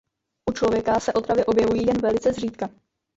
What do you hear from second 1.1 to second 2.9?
otravy objevují jen velice zřídka.